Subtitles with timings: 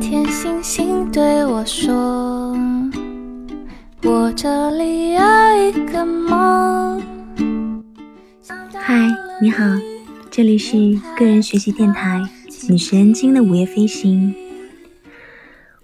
[0.00, 2.56] 天星星对我说
[4.02, 5.20] ：“我这里有
[5.62, 7.02] 一个梦。”
[8.72, 9.06] 嗨，
[9.42, 9.62] 你好，
[10.30, 12.22] 这里是个人学习电台
[12.72, 14.34] 《女神经的午夜飞行》。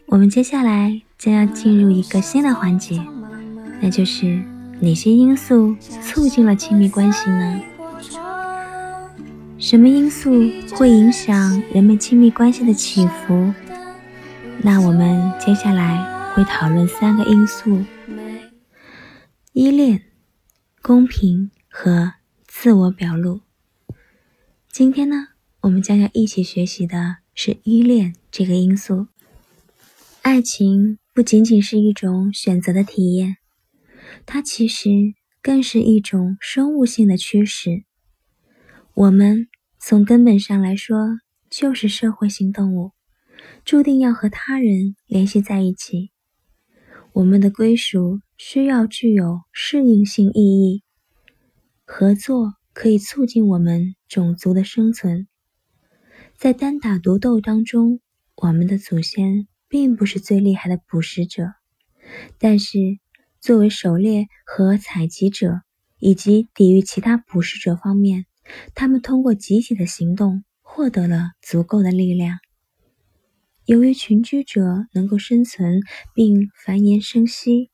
[0.06, 2.98] 我们接下来将要进入一个新的环节，
[3.82, 4.40] 那就是
[4.80, 7.60] 哪些因素促进了亲密关系呢？
[9.58, 10.30] 什么因素
[10.74, 13.52] 会影响人们亲密关系的起伏？
[14.66, 17.84] 那我们接下来会讨论三个因素：
[19.52, 20.02] 依恋、
[20.82, 22.14] 公平和
[22.48, 23.42] 自我表露。
[24.68, 25.28] 今天呢，
[25.60, 29.06] 我们将要一起学习的是依恋这个因素。
[30.22, 33.36] 爱情不仅仅是一种选择的体验，
[34.26, 34.88] 它其实
[35.40, 37.84] 更是一种生物性的驱使。
[38.94, 39.46] 我们
[39.78, 42.90] 从根本上来说就是社会性动物，
[43.64, 46.10] 注定要和他人联系在一起。
[47.12, 50.82] 我们的归属需要具有适应性意义，
[51.84, 55.26] 合作可以促进我们种族的生存。
[56.36, 58.00] 在单打独斗当中，
[58.36, 59.48] 我们的祖先。
[59.68, 61.52] 并不是最厉害的捕食者，
[62.38, 62.78] 但是
[63.40, 65.62] 作为狩猎和采集者，
[65.98, 68.26] 以及抵御其他捕食者方面，
[68.76, 72.38] 他们通过集体的行动获得了足够的力量。
[73.66, 75.80] 由于群居者能够生存
[76.14, 77.70] 并繁衍生息，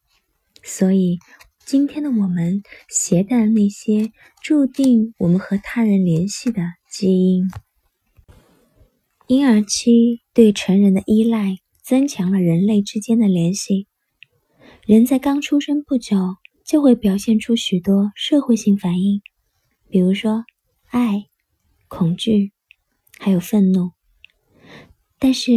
[0.62, 1.18] 所以
[1.64, 4.10] 今天的我们携带了那些
[4.42, 7.48] 注定我们和他人联系的基因。
[9.28, 11.56] 婴儿期对成人的依赖。
[11.82, 13.88] 增强了人类之间的联系。
[14.86, 16.16] 人在刚出生不久
[16.64, 19.20] 就会表现出许多社会性反应，
[19.90, 20.44] 比如说
[20.86, 21.24] 爱、
[21.88, 22.52] 恐惧，
[23.18, 23.90] 还有愤怒。
[25.18, 25.50] 但是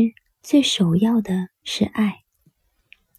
[0.47, 2.17] 最首要的是爱。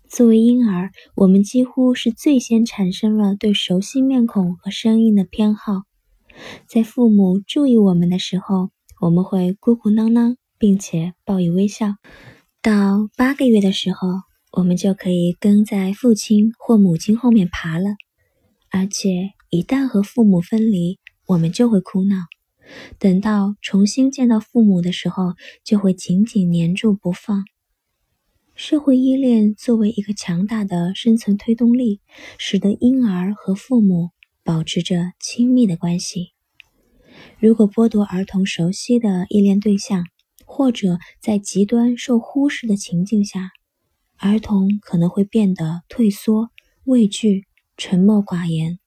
[0.09, 5.83] 作为婴儿，我们几乎是最先产生了对熟悉面孔和声音的偏好。
[6.69, 8.71] 在父母注意我们的时候，
[9.01, 11.97] 我们会咕咕囔囔，并且报以微笑。
[12.63, 14.07] 到八个月的时候，
[14.53, 17.97] 我们就可以跟在父亲或母亲后面爬了。
[18.71, 22.19] 而且一旦和父母分离，我们就会哭闹。
[22.99, 25.35] 等到重新见到父母的时候，
[25.65, 27.45] 就会紧紧黏住不放。
[28.55, 32.01] 社会依恋作为一个强大的生存推动力，
[32.39, 34.11] 使得婴儿和父母
[34.43, 36.33] 保持着亲密的关系。
[37.39, 40.05] 如果剥夺儿童熟悉的依恋对象，
[40.47, 43.51] 或者在极端受忽视的情境下，
[44.17, 46.51] 儿童可能会变得退缩、
[46.85, 47.45] 畏惧、
[47.77, 48.79] 沉默寡言。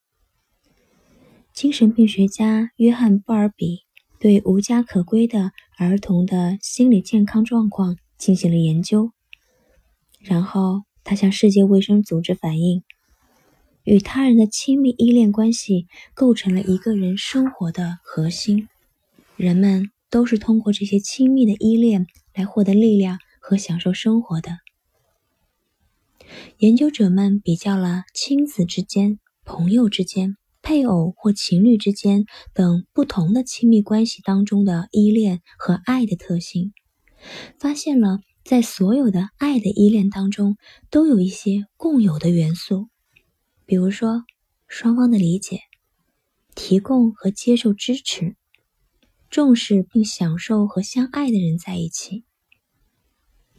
[1.60, 3.82] 精神病学家约翰·布尔比
[4.18, 9.12] 对无家可归的儿童的心理健康状况进行了研究，
[10.22, 12.82] 然后他向世界卫生组织反映，
[13.84, 18.70] 与他人的亲密依恋关系构成了一个人生活的核心。
[19.36, 19.92] 人们。
[20.10, 24.58] 都是通过这些亲密的依恋来获得力量和享受生活的。
[26.58, 30.36] 研究者们比较了亲子之间、朋友之间、
[30.70, 36.74] 配偶或情侣之间等不同的亲密关系当中的依恋和爱的特性，
[37.58, 40.58] 发现了在所有的爱的依恋当中
[40.92, 42.88] 都有一些共有的元素，
[43.66, 44.24] 比如说
[44.68, 45.62] 双方的理解、
[46.54, 48.36] 提供和接受支持。
[49.32, 52.26] 重视并享受和相爱的人在一起。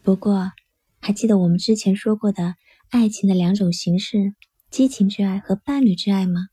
[0.01, 0.53] 不过，
[1.01, 2.55] 还记得我们之前说过的
[2.89, 4.37] 爱情的两种形式——
[4.71, 6.47] 激情之爱和伴侣之爱吗？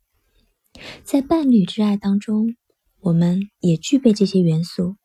[1.03, 2.55] 在伴侣之爱当中，
[2.99, 4.95] 我们也具备这些元素。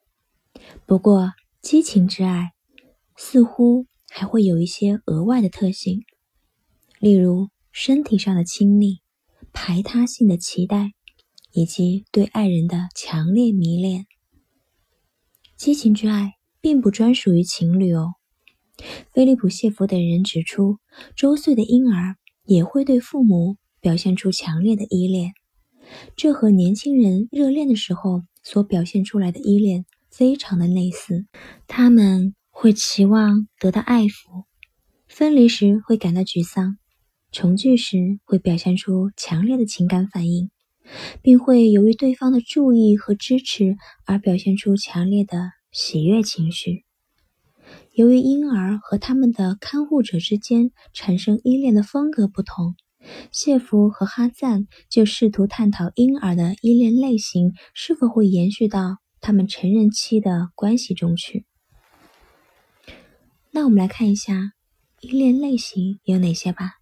[0.86, 2.52] 不过，激情之爱
[3.16, 6.02] 似乎还会有一些额外的特性，
[6.98, 9.00] 例如身体上的亲密、
[9.52, 10.92] 排他性的期待。
[11.54, 14.06] 以及对爱人的强烈迷恋，
[15.54, 18.14] 激情之爱并不专属于情侣哦。
[19.12, 20.78] 菲利普·谢弗等人指出，
[21.14, 25.34] 周岁的婴儿也会对父母表现出强烈的依恋，
[26.16, 31.26] 这和年轻人热恋的时候所表现出来的依恋非常的类似。
[31.66, 34.44] 他们会期望得到爱抚，
[35.08, 36.78] 分离时会感到沮丧，
[37.30, 40.50] 重聚时会表现出强烈的情感反应。
[41.22, 46.84] 并会由于对方的注意和支持而表现出强烈的喜悦情绪。
[47.92, 52.74] 由于婴儿和他们的看护者之间产生依恋的风格不同，
[53.30, 61.46] 谢弗和哈赞就试图探讨婴儿的依恋类型是否会延续到他们成人期的关系中去。
[63.50, 64.52] 那我们来看一下
[65.00, 66.78] 依恋类型有哪些吧。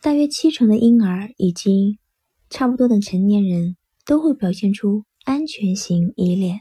[0.00, 1.98] 大约七成的婴儿以及
[2.50, 3.76] 差不多的成年人
[4.06, 6.60] 都会表现出安全型依恋。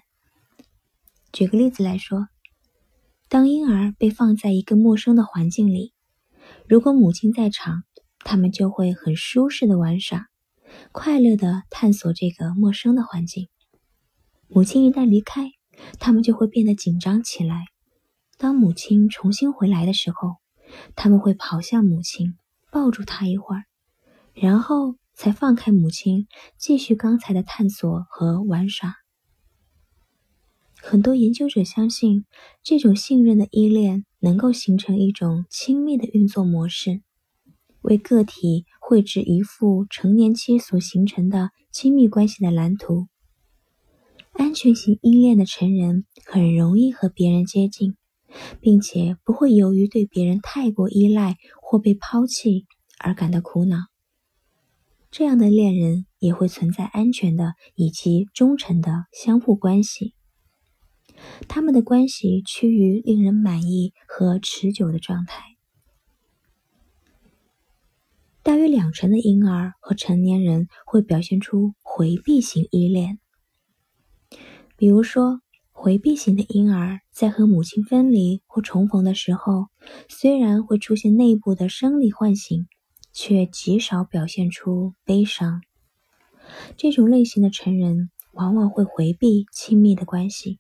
[1.32, 2.28] 举个例子来说，
[3.30, 5.94] 当婴儿被放在一个陌生的环境里，
[6.70, 7.84] 如果母亲在场，
[8.20, 10.28] 他们就会很舒适的玩耍，
[10.92, 13.48] 快乐的探索这个陌生的环境。
[14.50, 15.52] 母亲一旦离开，
[15.98, 17.68] 他们就会变得紧张起来。
[18.38, 20.36] 当母亲重新回来的时候，
[20.94, 22.36] 他们会跑向母亲，
[22.70, 23.64] 抱住她一会儿，
[24.34, 26.28] 然后才放开母亲，
[26.58, 28.94] 继续刚才的探索和玩耍。
[30.82, 32.26] 很多研究者相信，
[32.62, 37.02] 这种信任的依恋能够形成一种亲密的运作模式，
[37.82, 43.08] 为个体绘制一幅成年期所形成的亲密关系的蓝图。
[44.34, 47.96] 安全型依恋的成人很容易和别人接近。
[48.60, 52.66] 并且不会由于对别人太过依赖或被抛弃
[53.00, 53.78] 而感到苦恼。
[55.10, 60.14] 这样的恋人也会存在安全的以及忠诚的相互关系，
[61.48, 65.44] 他们的关系趋于令人满意和持久的状态。
[68.44, 73.20] 大约两成的婴儿和成年人会表现出回避型依恋，
[74.76, 75.42] 比如说。
[75.80, 79.68] 回避型的婴儿在和母亲分离或重逢的时候，
[80.10, 82.68] 虽然会出现内部的生理唤醒，
[83.14, 85.62] 却极少表现出悲伤。
[86.78, 90.58] 这种类型的成人往往会回避亲密的关系，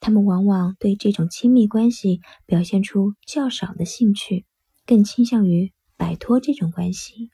[0.00, 4.44] 他们往往对这种亲密关系表现出较少的兴趣，
[4.86, 7.30] 更倾向于摆脱这种关系。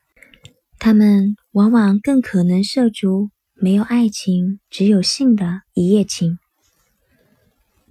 [0.78, 6.38] 他们往往更可能涉足没有爱情、只有性的一夜情。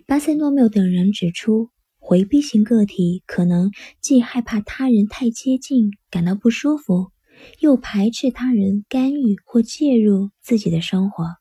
[0.08, 1.70] 巴塞诺缪等人指出，
[2.00, 7.12] 回避型个体可能既害怕他人太接近，感到不舒服，
[7.60, 11.39] 又排斥他人干预或介入自己的生活。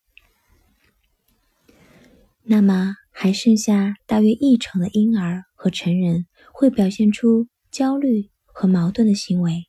[2.51, 9.65] 那么，还剩下大约一成的婴儿和成人会表现出焦虑和矛盾的行为，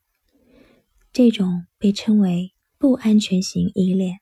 [1.11, 4.19] 这种被称为不安全型依恋。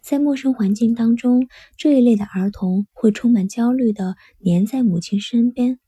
[0.00, 1.46] 在陌生环境当中，
[1.76, 5.78] 这一类的儿童会充满焦虑的黏在母亲身边。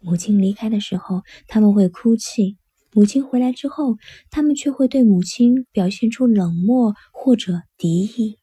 [0.00, 2.56] 母亲离开的时候，他们会哭泣；
[2.92, 3.98] 母亲回来之后，
[4.32, 8.38] 他们却会对母亲表现出冷漠或者敌意。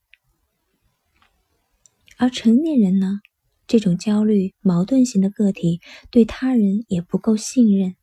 [2.19, 3.21] 而成年人呢？
[3.65, 5.79] 这种焦虑、矛盾型的个体
[6.11, 7.95] 对他人也不够信任，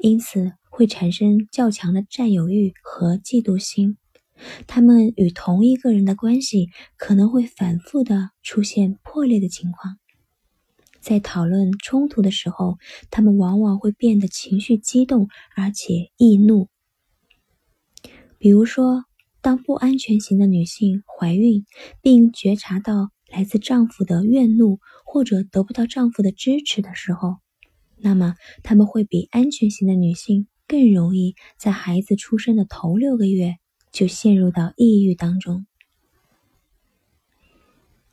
[0.00, 3.96] 因此会产生较强的占有欲和嫉妒心。
[4.66, 9.98] 他们与同一个人的关系可能会反复的出现破裂的情况，
[11.00, 12.76] 在讨论冲突的时候，
[13.08, 16.66] 他们往往会变得情绪激动，而且易怒。
[18.36, 19.04] 比如说，
[19.40, 21.64] 当不安全型的女性怀孕，
[22.02, 27.36] 并觉察到来自丈夫的怨怒或者得不到丈夫的支持的时候，
[27.96, 33.56] 那么他们会比安全型的女性更容易在孩子出生的头六个月。
[33.92, 35.66] 就陷入到抑郁当中。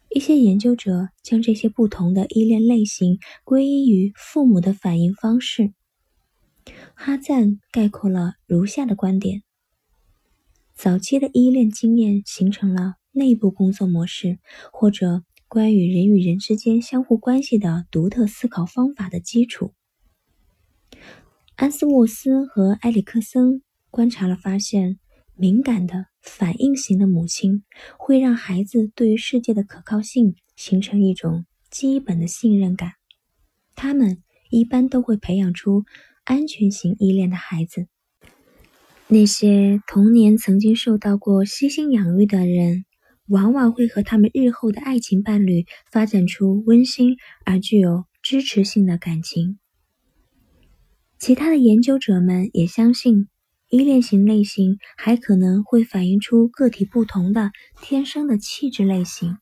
[0.09, 5.73] 一些研究者将这些不同的依恋类型归因于父母的反应方式。
[6.95, 9.43] 哈赞概括了如下的观点：
[10.73, 14.39] 早期的依恋经验形成了内部工作模式，
[14.71, 19.73] 或者关于人与人之间相互关系的独特思考方法的基础。
[21.55, 24.99] 安斯沃斯和埃里克森观察了，发现。
[25.39, 27.63] 敏感的反应型的母亲
[27.99, 32.93] 会让孩子对于世界的可靠性形成一种基本的信任感。
[33.75, 35.85] 他们一般都会培养出
[36.23, 37.85] 安全型依恋的孩子。
[39.05, 42.85] 那些童年曾经受到过悉心养育的人，
[43.27, 49.59] 往往会和他们日后的爱情伴侣发展出温馨而具有支持性的感情。
[51.17, 53.27] 其他的研究者们也相信。
[53.69, 59.39] 依恋型类型还可能会反映出个体不同的天生的气质类型。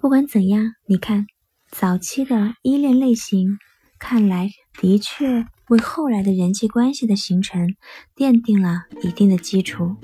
[0.00, 1.26] 不管怎样，你看，
[1.70, 3.58] 早期的依恋类型
[3.98, 4.48] 看来
[4.80, 7.74] 的确为后来的人际关系的形成
[8.16, 9.94] 奠定了一定的基础。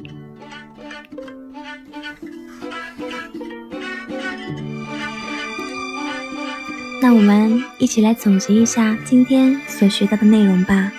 [7.01, 10.93] 那我们一起来总结一下今天所学到的内容吧。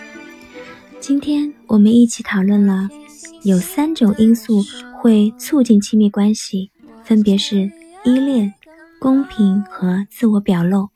[1.01, 2.87] 今天我们一起讨论了
[3.43, 4.63] 有三种因素
[4.97, 6.71] 会促进亲密关系，
[7.03, 7.69] 分别是
[8.05, 8.53] 依恋、
[8.97, 10.87] 公平和自我表露。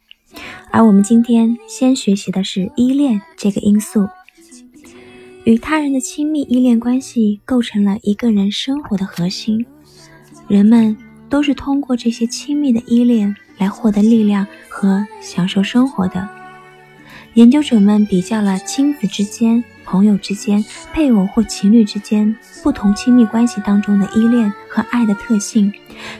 [0.71, 4.07] 而我们今天先学习的是依恋这个因素。
[5.43, 9.65] 与他人的亲密依恋关系构成了一个人生活的核心，
[10.47, 10.95] 人们
[11.27, 16.27] 都是通过这些亲密的依恋来获得力量和享受生活的。
[17.33, 25.73] 研究者们比较了亲子之间、朋友之间、配偶或情侣之间不同亲密关系当中的依恋和爱的特性，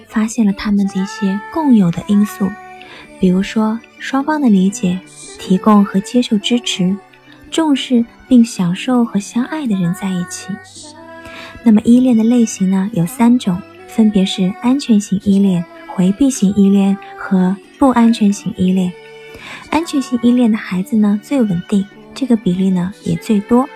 [0.08, 2.50] 发现了他们的一些共有的因素，
[3.20, 5.00] 比如说双方的理解、
[5.38, 6.96] 提供和接受支持。
[7.52, 10.48] 重视并享受和相爱的人在一起。
[11.62, 12.90] 那么依恋的类型呢？
[12.94, 15.64] 有三种，分别是安全型依恋、
[15.96, 18.92] 回避型依恋和不安全型依恋。
[19.70, 21.86] 安全型依恋的孩子呢最稳定，
[22.16, 23.70] 这个比例呢也最多。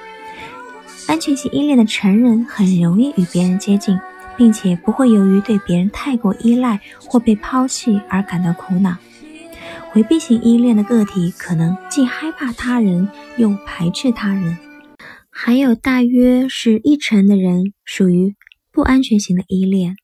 [1.08, 4.00] 安全型依恋的成人很容易与别人接近，
[4.36, 8.98] 并且不会由于对别人太过依赖或被抛弃而感到苦恼。
[9.92, 14.58] 回避型依恋的个体可能既害怕他人又排斥他人，
[15.30, 18.36] 还有大约是一成的人属于
[18.72, 19.96] 不安全型的依恋。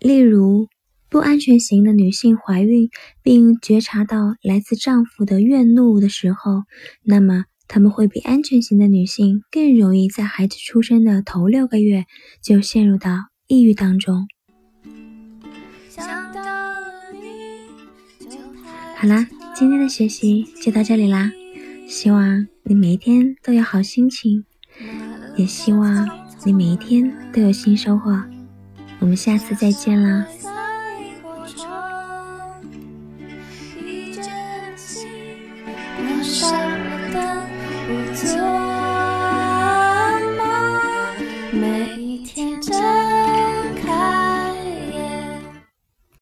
[0.00, 0.68] 例如，
[1.12, 2.88] 不安全型的女性怀孕
[3.22, 6.62] 并觉察到来自丈夫的怨怒的时候，
[7.04, 12.06] 那么她们会比安全型的女性更容易在孩子出生的头六个月
[12.42, 14.26] 就陷入到抑郁当中。
[18.96, 21.30] 好啦，今天的学习就到这里啦。
[21.86, 24.46] 希望你每一天都有好心情，
[25.36, 26.08] 也希望
[26.46, 28.18] 你每一天都有新收获。
[28.98, 30.26] 我们下次再见啦。